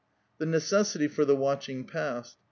[0.39, 2.39] The necessity for the watching passed.